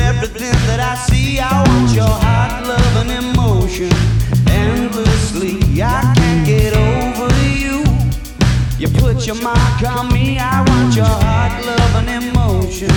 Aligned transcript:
everything 0.00 0.58
that 0.68 0.80
I 0.80 0.94
see. 1.08 1.38
I 1.38 1.62
want 1.68 1.94
your 1.94 2.14
heart, 2.24 2.66
love, 2.66 2.96
and 3.02 3.10
emotion 3.24 3.92
endlessly. 4.48 5.82
I 5.82 6.12
can't 6.16 6.46
get 6.46 6.72
over 6.74 7.28
you. 7.56 7.84
You 8.78 8.88
put 9.00 9.26
your 9.26 9.40
mark 9.42 9.82
on 9.82 10.12
me. 10.12 10.38
I 10.38 10.62
want 10.68 10.94
your 10.96 11.04
heart, 11.06 11.64
love, 11.64 11.94
and 12.00 12.24
emotion. 12.24 12.90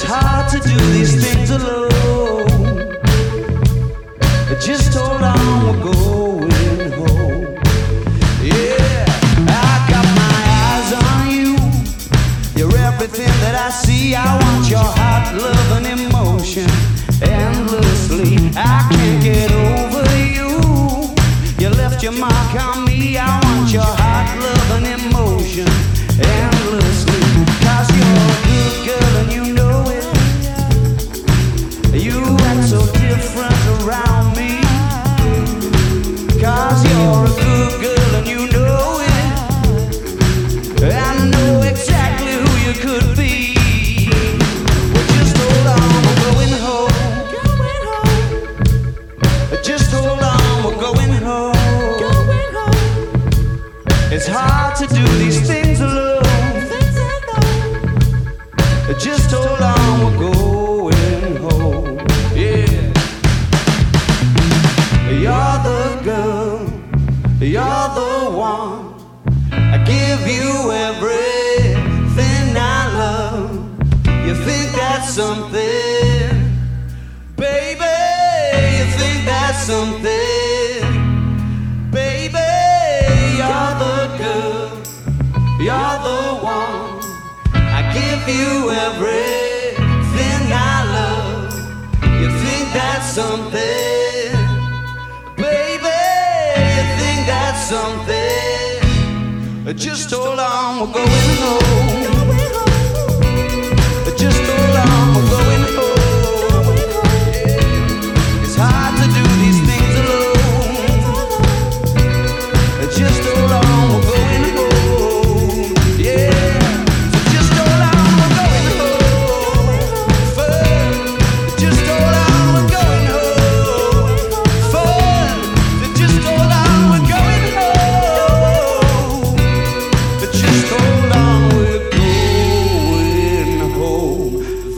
It's 0.00 0.06
hard 0.06 0.48
to 0.50 0.60
do 0.60 0.76
these 0.92 1.14
things 1.20 1.50
alone. 1.50 2.46
Just 4.60 4.94
hold 4.94 5.22
on, 5.22 5.66
we're 5.66 5.82
going 5.90 6.92
home. 6.92 7.58
Yeah, 8.40 9.04
I 9.48 9.74
got 9.90 10.06
my 10.22 10.38
eyes 10.70 10.90
on 11.02 11.20
you. 11.34 11.56
You're 12.54 12.78
everything 12.78 13.26
that 13.42 13.56
I 13.56 13.70
see. 13.70 14.14
I 14.14 14.38
want 14.40 14.70
your 14.70 14.86
heart, 14.86 15.34
love, 15.34 15.72
and 15.78 16.00
emotion 16.00 16.70
endlessly. 17.20 18.52
I 18.54 18.86
can't 18.92 19.20
get 19.20 19.50
over 19.50 20.06
you. 20.30 20.62
You 21.58 21.70
left 21.70 22.04
your 22.04 22.12
mark 22.12 22.54
on 22.54 22.84
me. 22.84 23.18
I 23.18 23.40
want 23.42 23.72
your 23.72 23.82
heart, 23.82 24.07
It's 54.10 54.26
hard 54.26 54.74
to 54.78 54.86
do 54.88 55.06
these 55.18 55.46
things 55.46 55.67
you're 67.40 67.88
the 67.94 68.30
one. 68.34 68.94
I 69.52 69.78
give 69.84 70.26
you 70.26 70.72
everything 70.72 72.56
I 72.56 72.88
love. 72.98 73.50
You 74.26 74.34
think 74.34 74.72
that's 74.72 75.10
something, 75.14 76.32
baby. 77.36 77.94
You 78.78 78.86
think 78.98 79.24
that's 79.24 79.58
something, 79.66 80.82
baby. 81.92 82.38
You're 83.38 83.72
the 83.84 83.98
girl, 84.18 84.70
you're 85.60 85.98
the 86.08 86.20
one. 86.42 86.98
I 87.54 87.80
give 87.94 88.28
you 88.34 88.70
everything 88.86 90.52
I 90.52 90.84
love. 90.98 91.54
You 92.20 92.28
think 92.42 92.72
that's 92.72 93.06
something, 93.12 93.97
Just 99.74 100.10
hold 100.12 100.38
on, 100.38 100.80
we're 100.80 100.94
going 100.94 101.08
home. 101.40 102.37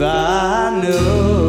I 0.03 0.81
know. 0.83 1.41